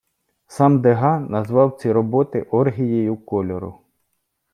[0.47, 3.79] Сам Дега назвав ці роботи оргією кольору.